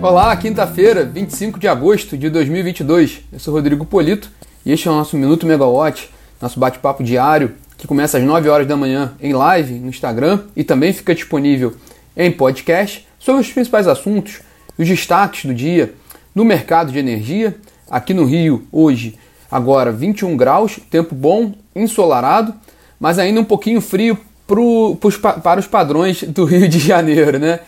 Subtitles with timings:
[0.00, 3.20] Olá, quinta-feira, 25 de agosto de 2022.
[3.32, 4.30] Eu sou Rodrigo Polito
[4.64, 6.08] e este é o nosso Minuto Megawatt,
[6.40, 10.62] nosso bate-papo diário que começa às 9 horas da manhã em live no Instagram e
[10.62, 11.74] também fica disponível
[12.16, 14.40] em podcast sobre os principais assuntos,
[14.78, 15.92] os destaques do dia
[16.32, 17.56] no mercado de energia.
[17.90, 19.18] Aqui no Rio, hoje,
[19.50, 22.54] agora 21 graus, tempo bom, ensolarado,
[23.00, 27.58] mas ainda um pouquinho frio pro, pros, para os padrões do Rio de Janeiro, né?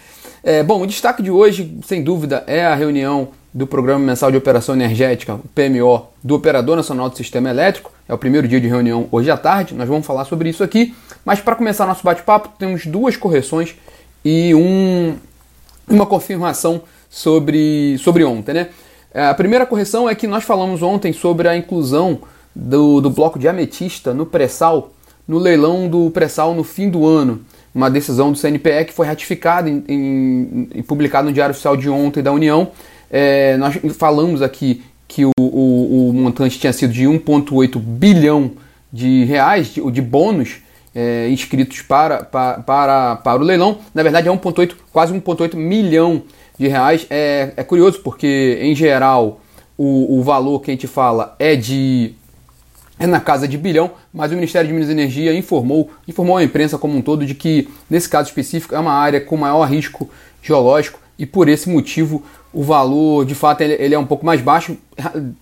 [0.43, 4.39] É, bom, o destaque de hoje, sem dúvida, é a reunião do Programa Mensal de
[4.39, 7.93] Operação Energética, o PMO, do Operador Nacional do Sistema Elétrico.
[8.09, 10.95] É o primeiro dia de reunião hoje à tarde, nós vamos falar sobre isso aqui.
[11.25, 13.75] Mas para começar nosso bate-papo, temos duas correções
[14.25, 15.17] e um,
[15.87, 18.55] uma confirmação sobre, sobre ontem.
[18.55, 18.69] Né?
[19.13, 22.21] É, a primeira correção é que nós falamos ontem sobre a inclusão
[22.55, 24.91] do, do bloco de ametista no pré-sal,
[25.29, 29.69] no leilão do pré-sal no fim do ano uma decisão do CNPE que foi ratificada
[29.69, 32.73] e publicada no Diário Oficial de ontem da União.
[33.11, 38.53] É, nós falamos aqui que o, o, o montante tinha sido de 1,8 bilhão
[38.93, 40.59] de reais de, de bônus
[40.95, 43.79] é, inscritos para, para, para, para o leilão.
[43.95, 46.23] Na verdade é 1,8, quase 1,8 milhão
[46.59, 47.07] de reais.
[47.11, 49.41] É, é curioso porque, em geral,
[49.77, 52.15] o, o valor que a gente fala é de
[53.01, 56.45] é na casa de bilhão, mas o Ministério de Minas e Energia informou, informou a
[56.45, 60.09] imprensa como um todo de que, nesse caso específico, é uma área com maior risco
[60.43, 64.77] geológico e por esse motivo o valor, de fato, ele, é um pouco mais baixo,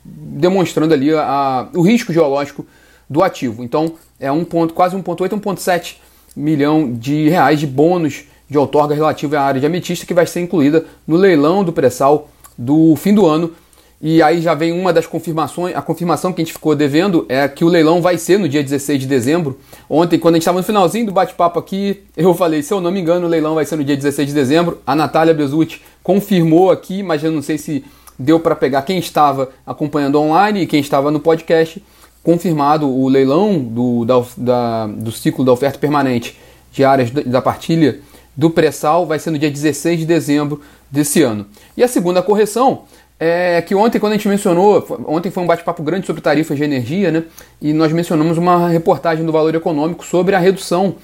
[0.05, 2.64] demonstrando ali a, o risco geológico
[3.11, 3.64] do ativo.
[3.64, 5.97] Então, é um ponto, quase 1,8, 1,7
[6.36, 10.41] milhão de reais de bônus de outorga relativo à área de ametista que vai ser
[10.41, 13.53] incluída no leilão do pré-sal do fim do ano
[14.00, 17.48] e aí já vem uma das confirmações, a confirmação que a gente ficou devendo é
[17.48, 19.58] que o leilão vai ser no dia 16 de dezembro.
[19.90, 22.92] Ontem, quando a gente estava no finalzinho do bate-papo aqui, eu falei, se eu não
[22.92, 24.78] me engano, o leilão vai ser no dia 16 de dezembro.
[24.86, 27.84] A Natália Bezutti confirmou aqui, mas eu não sei se
[28.16, 31.83] deu para pegar quem estava acompanhando online e quem estava no podcast.
[32.23, 36.39] Confirmado o leilão do, da, da, do ciclo da oferta permanente
[36.70, 38.00] de áreas da partilha
[38.36, 41.46] do pré-sal vai ser no dia 16 de dezembro desse ano.
[41.77, 42.83] E a segunda correção
[43.20, 46.62] é que ontem, quando a gente mencionou, ontem foi um bate-papo grande sobre tarifas de
[46.62, 47.24] energia, né?
[47.61, 50.95] E nós mencionamos uma reportagem do Valor Econômico sobre a redução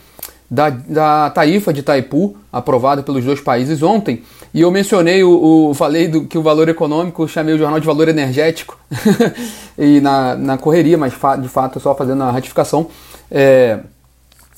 [0.48, 4.22] da, da tarifa de Itaipu, aprovada pelos dois países ontem.
[4.52, 7.86] E eu mencionei, o, o falei do, que o Valor Econômico, chamei o jornal de
[7.86, 8.78] Valor Energético,
[9.76, 12.86] e na, na correria, mas de fato só fazendo a ratificação.
[13.28, 13.81] É,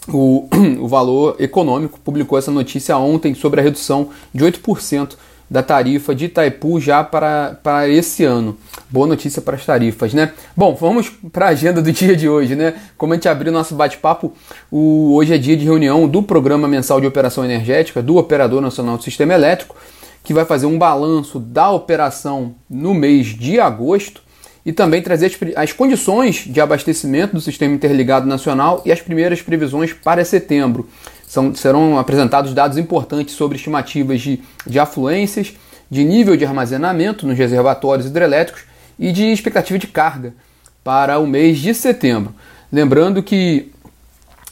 [0.09, 0.47] o,
[0.81, 5.15] o Valor Econômico publicou essa notícia ontem sobre a redução de 8%
[5.49, 8.57] da tarifa de Itaipu já para, para esse ano.
[8.91, 10.33] Boa notícia para as tarifas, né?
[10.57, 12.75] Bom, vamos para a agenda do dia de hoje, né?
[12.97, 14.33] Como a gente abriu nosso bate-papo,
[14.71, 19.03] hoje é dia de reunião do Programa Mensal de Operação Energética do Operador Nacional do
[19.03, 19.77] Sistema Elétrico,
[20.23, 24.27] que vai fazer um balanço da operação no mês de agosto
[24.65, 29.41] e também trazer as, as condições de abastecimento do Sistema Interligado Nacional e as primeiras
[29.41, 30.89] previsões para setembro.
[31.27, 35.55] São, serão apresentados dados importantes sobre estimativas de, de afluências,
[35.91, 38.63] de nível de armazenamento nos reservatórios hidrelétricos
[38.99, 40.35] e de expectativa de carga
[40.83, 42.35] para o mês de setembro.
[42.73, 43.73] Lembrando que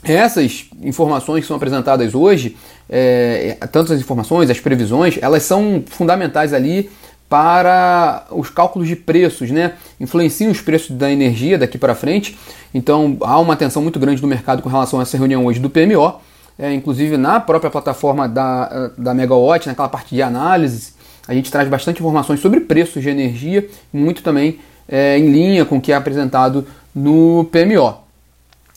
[0.02, 2.56] essas informações que são apresentadas hoje,
[2.88, 6.90] é, tanto as informações, as previsões, elas são fundamentais ali
[7.28, 9.72] para os cálculos de preços, né?
[9.98, 12.38] Influenciam os preços da energia daqui para frente.
[12.72, 15.70] Então há uma atenção muito grande no mercado com relação a essa reunião hoje do
[15.70, 16.20] PMO
[16.58, 20.94] é, inclusive na própria plataforma da, da Megawatt, naquela parte de análise,
[21.26, 25.78] a gente traz bastante informações sobre preços de energia, muito também é, em linha com
[25.78, 27.96] o que é apresentado no PMO.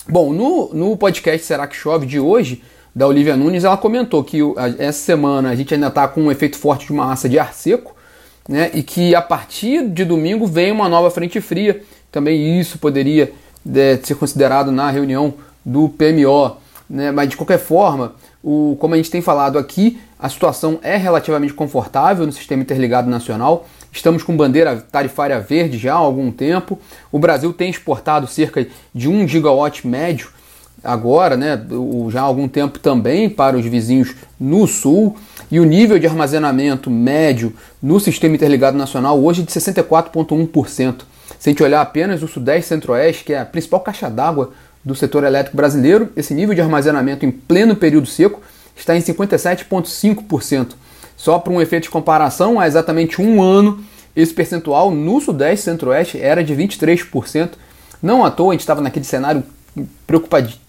[0.10, 2.64] Bom, no, no podcast Será que Chove de hoje,
[2.96, 4.40] da Olivia Nunes, ela comentou que
[4.80, 7.54] essa semana a gente ainda está com um efeito forte de uma massa de ar
[7.54, 7.96] seco,
[8.48, 11.84] né, e que a partir de domingo vem uma nova frente fria.
[12.12, 13.32] Também isso poderia
[13.76, 15.34] é, ser considerado na reunião
[15.64, 16.56] do PMO.
[16.90, 17.12] Né?
[17.12, 21.54] Mas de qualquer forma, o, como a gente tem falado aqui, a situação é relativamente
[21.54, 23.68] confortável no sistema interligado nacional.
[23.92, 26.80] Estamos com bandeira tarifária verde já há algum tempo.
[27.12, 30.30] O Brasil tem exportado cerca de 1 gigawatt médio
[30.84, 31.60] agora, né,
[32.10, 35.18] já há algum tempo também para os vizinhos no sul.
[35.50, 41.04] E o nível de armazenamento médio no sistema interligado nacional hoje é de 64,1%.
[41.40, 44.52] Se a gente olhar apenas o Sudeste Centro-Oeste, que é a principal caixa d'água
[44.84, 48.42] do setor elétrico brasileiro, esse nível de armazenamento em pleno período seco
[48.76, 50.70] está em 57,5%.
[51.16, 53.84] Só para um efeito de comparação, há exatamente um ano,
[54.16, 57.52] esse percentual no Sudeste Centro-Oeste era de 23%.
[58.02, 59.44] Não à toa, a gente estava naquele cenário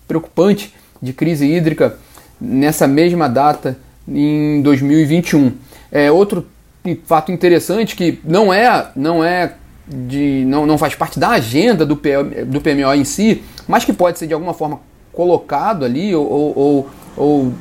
[0.07, 1.97] preocupante de crise hídrica
[2.41, 3.77] nessa mesma data
[4.07, 5.53] em 2021.
[5.91, 6.47] É, outro
[7.05, 9.53] fato interessante que não é, não é
[9.87, 14.19] de, não, não faz parte da agenda do, do PMO em si, mas que pode
[14.19, 14.81] ser de alguma forma
[15.13, 16.27] colocado ali ou,
[16.57, 17.55] ou, ou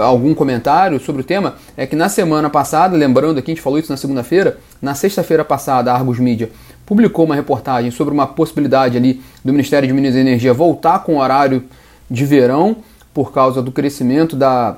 [0.00, 3.78] algum comentário sobre o tema é que na semana passada, lembrando aqui, a gente falou
[3.78, 6.50] isso na segunda-feira, na sexta-feira passada, a Argus Media
[6.86, 11.16] publicou uma reportagem sobre uma possibilidade ali do Ministério de Minas e Energia voltar com
[11.16, 11.64] o horário
[12.10, 12.76] de verão
[13.14, 14.76] por causa do crescimento da,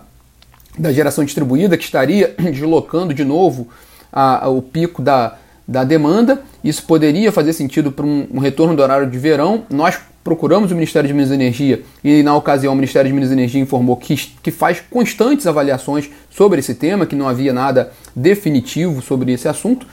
[0.79, 3.69] da geração distribuída, que estaria deslocando de novo
[4.13, 6.43] a, a, o pico da, da demanda.
[6.63, 9.65] Isso poderia fazer sentido para um, um retorno do horário de verão.
[9.71, 13.31] Nós procuramos o Ministério de Minas e Energia e, na ocasião, o Ministério de Minas
[13.31, 17.93] e Energia informou que, que faz constantes avaliações sobre esse tema, que não havia nada
[18.17, 19.87] definitivo sobre esse assunto.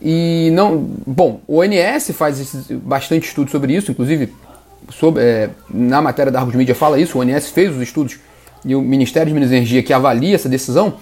[0.00, 0.76] E não.
[1.06, 4.32] Bom, o ONS faz esse, bastante estudo sobre isso, inclusive
[4.90, 8.18] sobre, é, na matéria da Argos Mídia fala isso, o ONS fez os estudos
[8.64, 10.94] e o Ministério de Minas e Energia que avalia essa decisão.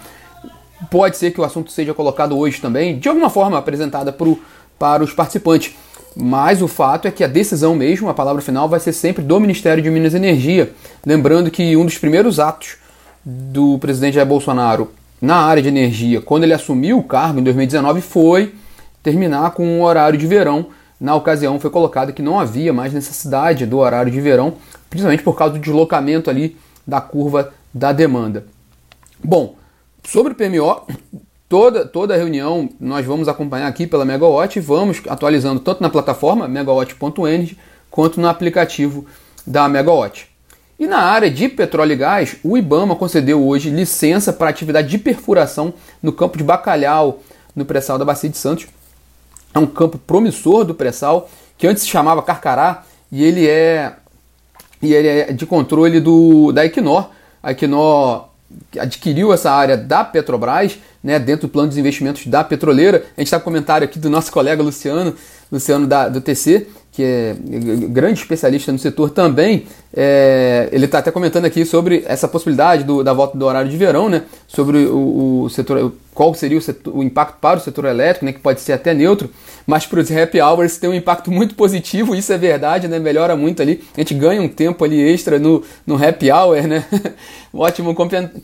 [0.90, 4.38] Pode ser que o assunto seja colocado hoje também, de alguma forma apresentada pro,
[4.78, 5.74] para os participantes.
[6.14, 9.40] Mas o fato é que a decisão mesmo, a palavra final, vai ser sempre do
[9.40, 10.72] Ministério de Minas e Energia.
[11.04, 12.76] Lembrando que um dos primeiros atos
[13.24, 14.90] do presidente Jair Bolsonaro
[15.20, 18.54] na área de energia, quando ele assumiu o cargo em 2019, foi
[19.02, 20.66] terminar com um horário de verão.
[21.00, 24.54] Na ocasião foi colocado que não havia mais necessidade do horário de verão,
[24.90, 26.56] principalmente por causa do deslocamento ali
[26.86, 28.44] da curva da demanda.
[29.22, 29.54] Bom,
[30.04, 30.86] sobre o PMO,
[31.52, 36.48] Toda, toda reunião nós vamos acompanhar aqui pela Megawatt e vamos atualizando tanto na plataforma
[36.48, 37.58] megawatt.energy
[37.90, 39.04] quanto no aplicativo
[39.46, 40.30] da Megawatt.
[40.78, 44.96] E na área de petróleo e gás, o IBAMA concedeu hoje licença para atividade de
[44.96, 47.20] perfuração no campo de Bacalhau,
[47.54, 48.66] no pré-sal da Bacia de Santos.
[49.52, 51.28] É um campo promissor do pré-sal,
[51.58, 52.82] que antes se chamava Carcará,
[53.12, 53.92] e ele é,
[54.80, 57.10] e ele é de controle do, da Equinor.
[57.42, 58.31] A Equinor
[58.78, 63.04] adquiriu essa área da Petrobras, né, dentro do plano de investimentos da petroleira.
[63.16, 65.14] A gente está com um comentário aqui do nosso colega Luciano,
[65.50, 67.34] Luciano da, do TC, que é
[67.88, 69.64] grande especialista no setor também,
[69.96, 73.76] é, ele está até comentando aqui sobre essa possibilidade do, da volta do horário de
[73.78, 77.86] verão, né, sobre o, o setor, qual seria o, setor, o, impacto para o setor
[77.86, 79.30] elétrico, né, que pode ser até neutro,
[79.66, 83.34] mas para os happy hours tem um impacto muito positivo, isso é verdade, né, melhora
[83.34, 86.84] muito ali, a gente ganha um tempo ali extra no, no happy hour, né,
[87.54, 87.96] ótimo,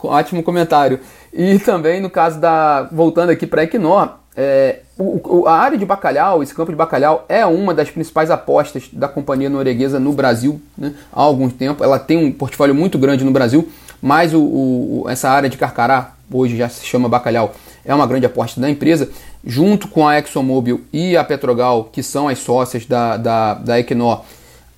[0.05, 1.01] ótimo comentário.
[1.35, 5.85] E também no caso da, voltando aqui para a Equinor, é, o, a área de
[5.85, 10.63] bacalhau, esse campo de bacalhau, é uma das principais apostas da companhia norueguesa no Brasil
[10.77, 11.83] né, há algum tempo.
[11.83, 13.69] Ela tem um portfólio muito grande no Brasil,
[14.01, 17.53] mas o, o, essa área de Carcará, hoje já se chama bacalhau,
[17.85, 19.11] é uma grande aposta da empresa,
[19.45, 24.23] junto com a ExxonMobil e a Petrogal, que são as sócias da, da, da Equinor.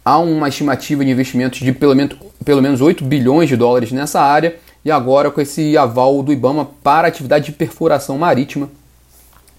[0.02, 2.16] Há uma estimativa de investimentos de pelo menos,
[2.46, 6.66] pelo menos 8 bilhões de dólares nessa área, e agora com esse aval do Ibama
[6.82, 8.70] para atividade de perfuração marítima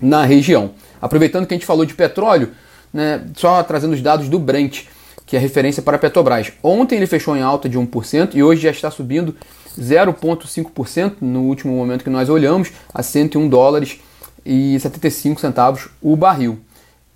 [0.01, 0.71] na região.
[1.01, 2.51] Aproveitando que a gente falou de petróleo,
[2.93, 4.83] né, só trazendo os dados do Brent,
[5.25, 6.51] que é referência para a Petrobras.
[6.61, 9.35] Ontem ele fechou em alta de 1% e hoje já está subindo
[9.79, 13.99] 0,5% no último momento que nós olhamos, a 101 dólares
[14.45, 16.59] e 75 centavos o barril.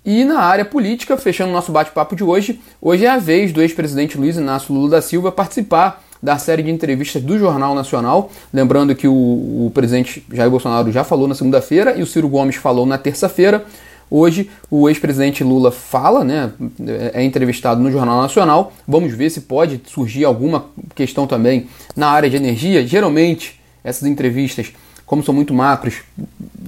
[0.04, 4.16] E na área política, fechando nosso bate-papo de hoje, hoje é a vez do ex-presidente
[4.16, 8.30] Luiz Inácio Lula da Silva participar da série de entrevistas do Jornal Nacional.
[8.52, 9.12] Lembrando que o,
[9.66, 13.64] o presidente Jair Bolsonaro já falou na segunda-feira e o Ciro Gomes falou na terça-feira.
[14.08, 16.52] Hoje o ex-presidente Lula fala, né,
[17.12, 18.72] é entrevistado no Jornal Nacional.
[18.86, 22.86] Vamos ver se pode surgir alguma questão também na área de energia.
[22.86, 24.72] Geralmente essas entrevistas,
[25.04, 26.02] como são muito macros,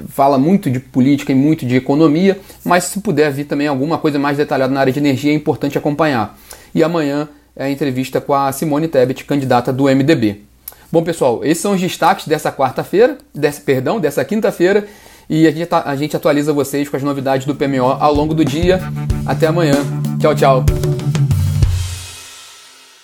[0.09, 4.19] fala muito de política e muito de economia, mas se puder vir também alguma coisa
[4.19, 6.37] mais detalhada na área de energia é importante acompanhar.
[6.75, 7.29] E amanhã
[7.59, 10.43] a entrevista com a Simone Tebet, candidata do MDB.
[10.91, 14.87] Bom, pessoal, esses são os destaques dessa quarta-feira, dessa, perdão, dessa quinta-feira,
[15.29, 18.45] e a gente, a gente atualiza vocês com as novidades do PMO ao longo do
[18.45, 18.81] dia.
[19.27, 19.75] Até amanhã.
[20.19, 20.88] Tchau, tchau.